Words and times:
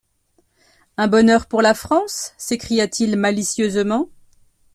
Un 0.97 1.07
bonheur 1.07 1.45
pour 1.45 1.61
la 1.61 1.75
France! 1.75 2.33
s’écria-t-il 2.35 3.17
malicieusement 3.17 4.09